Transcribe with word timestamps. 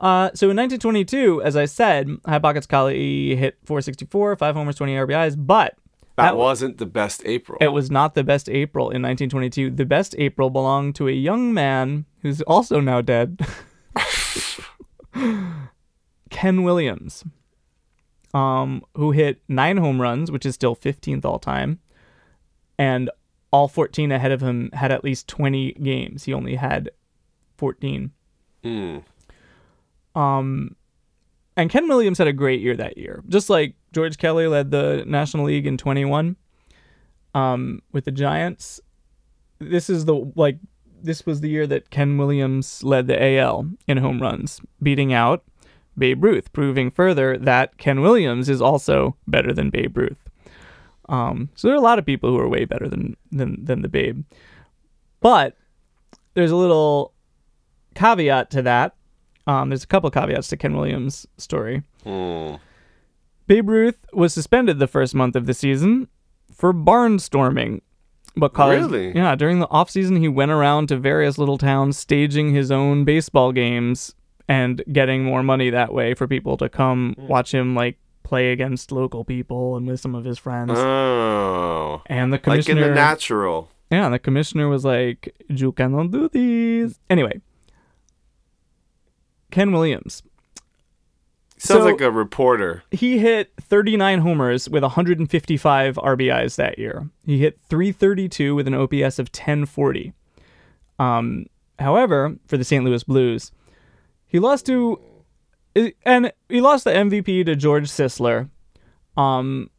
Uh, 0.00 0.30
so 0.34 0.48
in 0.50 0.56
1922, 0.56 1.42
as 1.42 1.56
I 1.56 1.66
said, 1.66 2.08
High 2.26 2.38
Pockets 2.38 2.66
Kelly 2.66 3.36
hit 3.36 3.58
464, 3.66 4.36
five 4.36 4.54
homers, 4.54 4.76
20 4.76 4.94
RBIs, 4.94 5.36
but 5.38 5.74
That, 6.16 6.30
That- 6.30 6.36
wasn't 6.36 6.78
the 6.78 6.86
best 6.86 7.22
April. 7.26 7.58
it 7.60 7.68
was 7.68 7.90
not 7.90 8.14
the 8.14 8.24
best 8.24 8.48
April 8.48 8.86
in 8.90 9.02
1922. 9.02 9.70
The 9.70 9.84
best 9.86 10.14
April 10.18 10.48
belonged 10.50 10.94
to 10.96 11.08
a 11.08 11.12
young 11.12 11.52
man 11.54 12.06
who's 12.22 12.40
also 12.42 12.80
now 12.80 13.00
dead, 13.02 13.40
Ken 16.30 16.62
Williams, 16.62 17.24
um, 18.32 18.82
who 18.96 19.10
hit 19.10 19.42
nine 19.48 19.76
home 19.78 20.00
runs, 20.00 20.30
which 20.30 20.46
is 20.46 20.54
still 20.54 20.76
15th 20.76 21.24
all 21.24 21.38
time, 21.38 21.80
and 22.78 23.10
all 23.50 23.68
14 23.68 24.12
ahead 24.12 24.30
of 24.32 24.40
him 24.40 24.70
had 24.72 24.92
at 24.92 25.04
least 25.04 25.26
20 25.28 25.72
games. 25.74 26.24
He 26.24 26.32
only 26.32 26.54
had 26.54 26.90
14. 27.56 28.12
Hmm. 28.62 28.98
Um, 30.20 30.76
and 31.56 31.70
Ken 31.70 31.88
Williams 31.88 32.18
had 32.18 32.26
a 32.26 32.32
great 32.32 32.60
year 32.60 32.76
that 32.76 32.98
year, 32.98 33.22
just 33.28 33.50
like 33.50 33.74
George 33.92 34.18
Kelly 34.18 34.46
led 34.46 34.70
the 34.70 35.04
National 35.06 35.46
League 35.46 35.66
in 35.66 35.76
21 35.76 36.36
um, 37.34 37.82
with 37.92 38.04
the 38.04 38.10
Giants. 38.10 38.80
This 39.58 39.90
is 39.90 40.04
the 40.04 40.32
like 40.36 40.58
this 41.02 41.24
was 41.26 41.40
the 41.40 41.48
year 41.48 41.66
that 41.66 41.90
Ken 41.90 42.18
Williams 42.18 42.82
led 42.82 43.06
the 43.06 43.38
AL 43.38 43.70
in 43.86 43.98
home 43.98 44.20
runs, 44.20 44.60
beating 44.82 45.12
out 45.12 45.44
Babe 45.96 46.22
Ruth, 46.22 46.52
proving 46.52 46.90
further 46.90 47.36
that 47.38 47.78
Ken 47.78 48.00
Williams 48.00 48.48
is 48.48 48.62
also 48.62 49.16
better 49.26 49.52
than 49.52 49.70
Babe 49.70 49.96
Ruth. 49.96 50.28
Um, 51.08 51.50
so 51.54 51.68
there 51.68 51.74
are 51.74 51.78
a 51.80 51.82
lot 51.82 51.98
of 51.98 52.06
people 52.06 52.30
who 52.30 52.38
are 52.38 52.48
way 52.48 52.64
better 52.64 52.88
than 52.88 53.16
than 53.32 53.64
than 53.64 53.82
the 53.82 53.88
Babe, 53.88 54.24
but 55.20 55.56
there's 56.34 56.52
a 56.52 56.56
little 56.56 57.12
caveat 57.94 58.50
to 58.50 58.62
that. 58.62 58.94
Um, 59.50 59.68
there's 59.70 59.82
a 59.84 59.86
couple 59.86 60.10
caveats 60.10 60.48
to 60.48 60.56
Ken 60.56 60.76
Williams' 60.76 61.26
story. 61.38 61.82
Hmm. 62.04 62.54
Babe 63.46 63.68
Ruth 63.68 63.98
was 64.12 64.32
suspended 64.32 64.78
the 64.78 64.86
first 64.86 65.12
month 65.14 65.34
of 65.34 65.46
the 65.46 65.54
season 65.54 66.06
for 66.54 66.72
barnstorming. 66.72 67.80
Because, 68.38 68.82
Really? 68.90 69.12
Yeah, 69.12 69.34
during 69.34 69.58
the 69.58 69.66
offseason, 69.68 70.18
he 70.20 70.28
went 70.28 70.52
around 70.52 70.86
to 70.88 70.96
various 70.96 71.36
little 71.36 71.58
towns 71.58 71.98
staging 71.98 72.54
his 72.54 72.70
own 72.70 73.04
baseball 73.04 73.50
games 73.50 74.14
and 74.46 74.84
getting 74.92 75.24
more 75.24 75.42
money 75.42 75.68
that 75.70 75.92
way 75.92 76.14
for 76.14 76.28
people 76.28 76.56
to 76.58 76.68
come 76.68 77.14
watch 77.18 77.52
him, 77.52 77.74
like, 77.74 77.98
play 78.22 78.52
against 78.52 78.92
local 78.92 79.24
people 79.24 79.76
and 79.76 79.84
with 79.88 79.98
some 79.98 80.14
of 80.14 80.24
his 80.24 80.38
friends. 80.38 80.70
Oh. 80.76 82.02
and 82.06 82.32
the 82.32 82.38
commissioner, 82.38 82.82
Like 82.82 82.88
in 82.88 82.94
the 82.94 82.94
natural. 82.94 83.68
yeah, 83.90 84.08
the 84.08 84.20
commissioner 84.20 84.68
was 84.68 84.84
like, 84.84 85.34
You 85.48 85.72
cannot 85.72 86.12
do 86.12 86.28
this. 86.28 87.00
Anyway, 87.10 87.40
Ken 89.50 89.72
Williams. 89.72 90.22
Sounds 91.58 91.80
So- 91.82 91.90
like 91.90 92.00
a 92.00 92.10
reporter. 92.10 92.82
he 92.90 93.18
hit 93.18 93.52
39 93.60 94.20
homers 94.20 94.68
with 94.68 94.82
155 94.82 95.96
RBIs 95.98 96.56
that 96.56 96.78
year. 96.78 97.10
He 97.26 97.38
hit 97.38 97.58
332 97.68 98.54
with 98.54 98.66
an 98.66 98.74
OPS 98.74 99.18
of 99.18 99.30
1040. 99.30 100.12
Um, 100.98 101.46
however, 101.78 102.36
for 102.46 102.56
the 102.56 102.64
St. 102.64 102.84
Louis 102.84 103.04
Blues, 103.04 103.52
he 104.26 104.38
lost 104.38 104.66
to 104.66 105.00
and 106.04 106.32
he 106.48 106.60
lost 106.60 106.84
the 106.84 106.90
MVP 106.90 107.44
to 107.44 107.54
George 107.54 107.88
Sisler. 107.88 108.48
Um, 109.16 109.70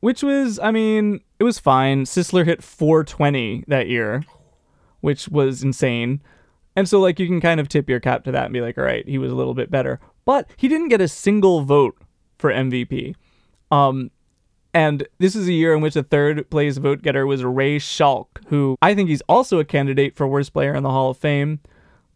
which 0.00 0.22
was, 0.22 0.58
I 0.58 0.70
mean, 0.70 1.20
it 1.38 1.44
was 1.44 1.58
fine. 1.58 2.04
Sisler 2.04 2.44
hit 2.44 2.62
420 2.62 3.64
that 3.68 3.88
year, 3.88 4.22
which 5.00 5.28
was 5.28 5.62
insane. 5.62 6.20
And 6.76 6.88
so, 6.88 7.00
like, 7.00 7.20
you 7.20 7.26
can 7.26 7.40
kind 7.40 7.60
of 7.60 7.68
tip 7.68 7.88
your 7.88 8.00
cap 8.00 8.24
to 8.24 8.32
that 8.32 8.44
and 8.44 8.52
be 8.52 8.60
like, 8.60 8.76
all 8.76 8.84
right, 8.84 9.06
he 9.06 9.18
was 9.18 9.30
a 9.30 9.34
little 9.34 9.54
bit 9.54 9.70
better. 9.70 10.00
But 10.24 10.48
he 10.56 10.68
didn't 10.68 10.88
get 10.88 11.00
a 11.00 11.08
single 11.08 11.62
vote 11.62 11.96
for 12.38 12.50
MVP. 12.52 13.14
Um, 13.70 14.10
and 14.72 15.06
this 15.18 15.36
is 15.36 15.46
a 15.46 15.52
year 15.52 15.72
in 15.72 15.80
which 15.80 15.94
the 15.94 16.02
third 16.02 16.50
place 16.50 16.78
vote 16.78 17.02
getter 17.02 17.26
was 17.26 17.44
Ray 17.44 17.78
Schalk, 17.78 18.40
who 18.48 18.76
I 18.82 18.94
think 18.94 19.08
he's 19.08 19.22
also 19.28 19.60
a 19.60 19.64
candidate 19.64 20.16
for 20.16 20.26
worst 20.26 20.52
player 20.52 20.74
in 20.74 20.82
the 20.82 20.90
Hall 20.90 21.10
of 21.10 21.16
Fame. 21.16 21.60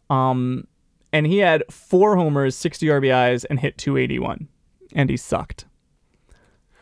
Um, 0.09 0.67
and 1.13 1.25
he 1.25 1.37
had 1.37 1.63
four 1.71 2.17
homers, 2.17 2.55
60 2.55 2.87
RBIs, 2.87 3.45
and 3.49 3.59
hit 3.61 3.77
281. 3.77 4.49
And 4.93 5.09
he 5.09 5.17
sucked. 5.17 5.65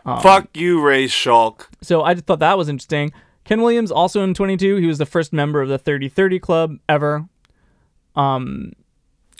Um, 0.05 0.21
Fuck 0.21 0.57
you, 0.57 0.81
Ray 0.81 1.07
Schalk. 1.07 1.69
So 1.81 2.01
I 2.01 2.15
just 2.15 2.25
thought 2.25 2.39
that 2.39 2.57
was 2.57 2.69
interesting. 2.69 3.11
Ken 3.43 3.61
Williams 3.61 3.91
also 3.91 4.23
in 4.23 4.33
22, 4.33 4.77
he 4.77 4.87
was 4.87 4.97
the 4.97 5.05
first 5.05 5.31
member 5.31 5.61
of 5.61 5.69
the 5.69 5.79
30-30 5.79 6.41
club 6.41 6.77
ever. 6.89 7.27
Um, 8.17 8.73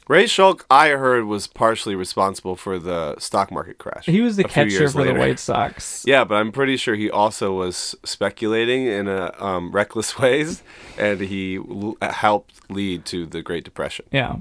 Ray 0.07 0.25
Schalk, 0.25 0.65
I 0.71 0.89
heard, 0.89 1.25
was 1.25 1.47
partially 1.47 1.93
responsible 1.95 2.55
for 2.55 2.79
the 2.79 3.19
stock 3.19 3.51
market 3.51 3.77
crash. 3.77 4.05
he 4.05 4.21
was 4.21 4.37
the 4.37 4.45
catcher 4.45 4.87
for 4.87 5.03
the. 5.03 5.13
White 5.13 5.39
Sox. 5.39 6.05
Yeah, 6.07 6.23
but 6.23 6.35
I'm 6.35 6.53
pretty 6.53 6.77
sure 6.77 6.95
he 6.95 7.11
also 7.11 7.53
was 7.53 7.93
speculating 8.05 8.85
in 8.85 9.09
a 9.09 9.33
um, 9.37 9.71
reckless 9.71 10.17
ways, 10.19 10.63
and 10.97 11.19
he 11.19 11.57
l- 11.57 11.97
helped 12.01 12.71
lead 12.71 13.03
to 13.07 13.25
the 13.25 13.41
Great 13.41 13.65
Depression. 13.65 14.05
Yeah. 14.11 14.37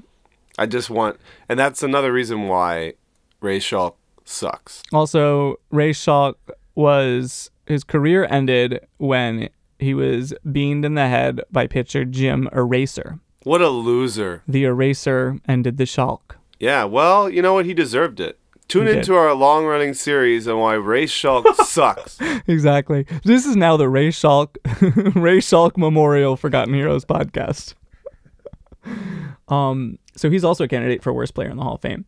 I 0.56 0.66
just 0.66 0.88
want, 0.88 1.18
and 1.48 1.58
that's 1.58 1.82
another 1.82 2.12
reason 2.12 2.46
why 2.46 2.94
Ray 3.40 3.58
Schalk 3.58 3.96
sucks. 4.24 4.82
Also, 4.92 5.56
Ray 5.70 5.92
Schalk 5.92 6.38
was 6.76 7.50
his 7.66 7.82
career 7.82 8.26
ended 8.30 8.86
when 8.98 9.48
he 9.80 9.94
was 9.94 10.32
beamed 10.52 10.84
in 10.84 10.94
the 10.94 11.08
head 11.08 11.40
by 11.50 11.66
pitcher 11.66 12.04
Jim 12.04 12.48
Eraser. 12.52 13.18
What 13.46 13.62
a 13.62 13.68
loser. 13.68 14.42
The 14.48 14.64
Eraser 14.64 15.38
ended 15.46 15.76
the 15.76 15.86
Schalk. 15.86 16.36
Yeah, 16.58 16.82
well, 16.82 17.30
you 17.30 17.40
know 17.42 17.54
what? 17.54 17.64
He 17.64 17.74
deserved 17.74 18.18
it. 18.18 18.40
Tune 18.66 18.88
into 18.88 19.14
our 19.14 19.32
long 19.34 19.64
running 19.64 19.94
series 19.94 20.48
on 20.48 20.58
why 20.58 20.74
Ray 20.74 21.06
Schalk 21.06 21.46
sucks. 21.64 22.18
Exactly. 22.48 23.06
This 23.22 23.46
is 23.46 23.54
now 23.54 23.76
the 23.76 23.88
Ray 23.88 24.10
Schalk 24.10 24.58
Ray 25.14 25.38
Schalk 25.38 25.78
Memorial 25.78 26.36
Forgotten 26.36 26.74
Heroes 26.74 27.04
podcast. 27.04 27.74
um, 29.46 30.00
so 30.16 30.28
he's 30.28 30.42
also 30.42 30.64
a 30.64 30.68
candidate 30.68 31.04
for 31.04 31.12
worst 31.12 31.34
player 31.34 31.48
in 31.48 31.56
the 31.56 31.62
Hall 31.62 31.76
of 31.76 31.82
Fame. 31.82 32.04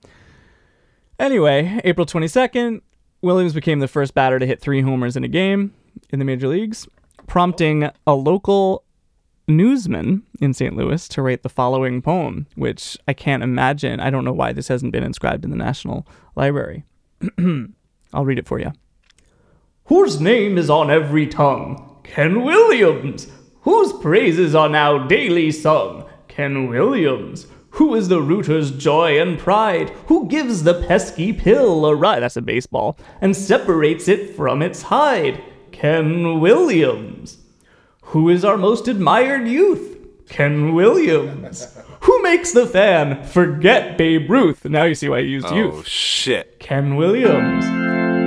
Anyway, 1.21 1.81
April 1.85 2.05
22nd, 2.05 2.81
Williams 3.23 3.53
became 3.53 3.79
the 3.79 3.87
first 3.87 4.13
batter 4.13 4.41
to 4.41 4.47
hit 4.47 4.61
three 4.61 4.81
homers 4.81 5.17
in 5.17 5.23
a 5.23 5.29
game 5.29 5.73
in 6.11 6.19
the 6.19 6.25
major 6.25 6.49
leagues, 6.49 6.89
prompting 7.29 7.89
a 8.09 8.15
local 8.17 8.83
newsman 9.49 10.23
in 10.41 10.55
St. 10.55 10.77
Louis 10.77 11.09
to 11.09 11.23
write 11.23 11.43
the 11.43 11.49
following 11.49 12.03
poem, 12.03 12.47
which 12.55 12.97
I 13.09 13.13
can't 13.13 13.43
imagine. 13.43 13.99
I 13.99 14.11
don't 14.11 14.25
know 14.25 14.33
why 14.33 14.53
this 14.53 14.69
hasn't 14.69 14.93
been 14.93 15.03
inscribed 15.03 15.45
in 15.45 15.51
the 15.51 15.57
National 15.57 16.07
Library. 16.37 16.85
I'll 18.13 18.25
read 18.25 18.39
it 18.39 18.47
for 18.47 18.61
you 18.61 18.73
whose 19.89 20.21
name 20.21 20.59
is 20.59 20.69
on 20.69 20.91
every 20.91 21.27
tongue, 21.27 21.99
Ken 22.05 22.43
Williams, 22.43 23.27
whose 23.63 23.93
praises 23.95 24.55
are 24.55 24.69
now 24.69 25.07
daily 25.07 25.51
sung, 25.51 26.05
Ken 26.29 26.69
Williams, 26.69 27.47
who 27.71 27.95
is 27.95 28.09
the 28.09 28.21
rooter's 28.21 28.71
joy 28.71 29.21
and 29.21 29.39
pride, 29.39 29.89
who 30.07 30.29
gives 30.29 30.63
the 30.63 30.75
pesky 30.87 31.33
pill 31.33 31.87
a 31.87 31.95
ride, 31.95 32.21
that's 32.21 32.37
a 32.37 32.43
baseball, 32.43 32.99
and 33.23 33.35
separates 33.35 34.09
it 34.09 34.37
from 34.37 34.61
its 34.61 34.83
hide, 34.83 35.43
Ken 35.73 36.39
Williams, 36.39 37.39
who 38.09 38.29
is 38.29 38.45
our 38.45 38.57
most 38.57 38.89
admired 38.89 39.47
youth, 39.49 39.97
Ken 40.29 40.75
Williams, 40.75 41.77
who 42.01 42.23
makes 42.23 42.53
the 42.53 42.67
fan 42.67 43.23
forget 43.25 43.97
Babe 43.99 44.31
Ruth, 44.31 44.65
now 44.65 44.85
you 44.85 44.95
see 44.95 45.09
why 45.09 45.17
I 45.19 45.21
used 45.21 45.51
youth. 45.51 45.75
oh, 45.75 45.83
shit. 45.83 46.59
Ken 46.59 46.97
Williams. 46.97 47.65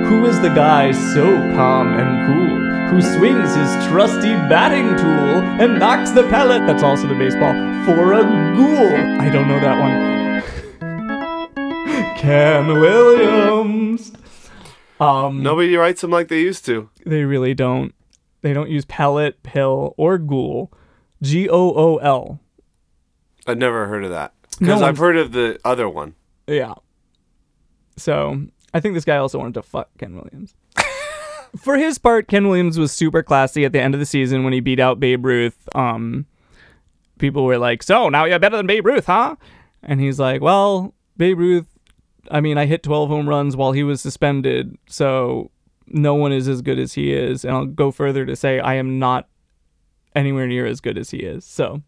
Who 0.08 0.24
is 0.26 0.40
the 0.40 0.48
guy 0.48 0.90
so 0.92 1.24
calm 1.54 1.88
and 1.98 2.26
cool, 2.26 2.58
who 2.90 3.00
swings 3.00 3.54
his 3.54 3.86
trusty 3.88 4.32
batting 4.50 4.88
tool 4.96 5.40
and 5.62 5.78
knocks 5.78 6.10
the 6.10 6.24
pellet, 6.28 6.66
that's 6.66 6.82
also 6.82 7.06
the 7.06 7.14
baseball, 7.14 7.52
for 7.86 8.12
a 8.12 8.22
ghoul? 8.22 9.20
I 9.20 9.30
don't 9.30 9.48
know 9.48 9.60
that 9.60 9.78
one. 9.80 10.12
Ken 12.18 12.66
Williams. 12.80 14.12
Um, 15.00 15.42
Nobody 15.42 15.76
writes 15.76 16.00
them 16.02 16.10
like 16.10 16.28
they 16.28 16.40
used 16.40 16.64
to. 16.66 16.90
they 17.06 17.24
really 17.24 17.54
don't. 17.54 17.94
They 18.42 18.52
don't 18.52 18.70
use 18.70 18.84
pellet, 18.84 19.42
pill, 19.42 19.94
or 19.96 20.18
ghoul. 20.18 20.72
G 21.22 21.48
O 21.48 21.72
O 21.74 21.96
L. 21.98 22.40
I've 23.46 23.58
never 23.58 23.86
heard 23.86 24.04
of 24.04 24.10
that. 24.10 24.34
No 24.60 24.82
I've 24.82 24.98
heard 24.98 25.16
of 25.16 25.32
the 25.32 25.58
other 25.64 25.88
one. 25.88 26.14
Yeah. 26.46 26.74
So 27.96 28.46
I 28.74 28.80
think 28.80 28.94
this 28.94 29.04
guy 29.04 29.16
also 29.16 29.38
wanted 29.38 29.54
to 29.54 29.62
fuck 29.62 29.90
Ken 29.98 30.14
Williams. 30.14 30.54
For 31.58 31.76
his 31.76 31.98
part, 31.98 32.28
Ken 32.28 32.48
Williams 32.48 32.78
was 32.78 32.92
super 32.92 33.22
classy 33.22 33.64
at 33.64 33.72
the 33.72 33.80
end 33.80 33.94
of 33.94 34.00
the 34.00 34.06
season 34.06 34.42
when 34.44 34.52
he 34.52 34.60
beat 34.60 34.80
out 34.80 35.00
Babe 35.00 35.24
Ruth. 35.24 35.68
Um, 35.74 36.26
people 37.18 37.44
were 37.44 37.58
like, 37.58 37.82
"So 37.82 38.08
now 38.08 38.24
you're 38.24 38.38
better 38.38 38.56
than 38.56 38.66
Babe 38.66 38.86
Ruth, 38.86 39.06
huh?" 39.06 39.36
And 39.82 40.00
he's 40.00 40.18
like, 40.18 40.40
"Well, 40.40 40.94
Babe 41.16 41.38
Ruth. 41.38 41.66
I 42.30 42.40
mean, 42.40 42.56
I 42.56 42.66
hit 42.66 42.82
12 42.82 43.08
home 43.08 43.28
runs 43.28 43.56
while 43.56 43.72
he 43.72 43.82
was 43.82 44.00
suspended, 44.00 44.78
so 44.86 45.50
no 45.92 46.14
one 46.14 46.32
is 46.32 46.48
as 46.48 46.62
good 46.62 46.78
as 46.78 46.94
he 46.94 47.12
is." 47.12 47.44
And 47.44 47.54
I'll 47.54 47.66
go 47.66 47.90
further 47.90 48.24
to 48.26 48.34
say, 48.36 48.58
I 48.60 48.74
am 48.74 48.98
not 48.98 49.28
anywhere 50.14 50.46
near 50.46 50.66
as 50.66 50.80
good 50.80 50.98
as 50.98 51.10
he 51.10 51.18
is. 51.18 51.44
So 51.44 51.82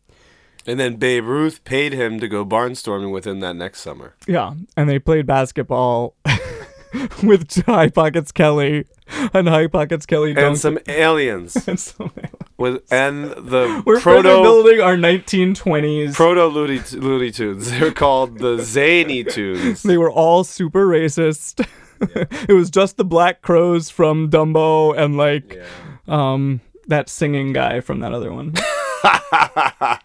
And 0.66 0.80
then 0.80 0.96
Babe 0.96 1.24
Ruth 1.26 1.62
paid 1.64 1.92
him 1.92 2.20
to 2.20 2.28
go 2.28 2.44
barnstorming 2.44 3.12
with 3.12 3.26
him 3.26 3.40
that 3.40 3.54
next 3.54 3.80
summer. 3.80 4.14
Yeah, 4.26 4.54
and 4.76 4.88
they 4.88 4.98
played 4.98 5.26
basketball 5.26 6.14
with 7.22 7.64
High 7.66 7.90
Pockets 7.90 8.32
Kelly 8.32 8.86
and 9.34 9.48
High 9.48 9.66
Pockets 9.66 10.06
Kelly 10.06 10.34
And 10.36 10.56
some 10.58 10.78
aliens 10.88 11.56
and 11.68 11.78
some- 11.78 12.12
with 12.56 12.82
and 12.92 13.24
the 13.32 13.82
We're 13.86 14.00
proto 14.00 14.22
building 14.22 14.80
our 14.80 14.94
1920s. 14.96 16.14
proto 16.14 16.46
Looney, 16.46 16.80
Looney 16.92 17.30
Tunes. 17.32 17.70
They 17.70 17.80
were 17.80 17.90
called 17.90 18.38
the 18.38 18.58
Zany 18.62 19.24
Tunes. 19.24 19.82
they 19.82 19.98
were 19.98 20.10
all 20.10 20.44
super 20.44 20.86
racist. 20.86 21.66
it 22.48 22.52
was 22.52 22.70
just 22.70 22.96
the 22.96 23.04
black 23.04 23.42
crows 23.42 23.90
from 23.90 24.30
Dumbo 24.30 24.96
and 24.96 25.16
like 25.16 25.60
um 26.08 26.60
that 26.86 27.08
singing 27.08 27.52
guy 27.52 27.80
from 27.80 28.00
that 28.00 28.12
other 28.12 28.32
one. 28.32 28.54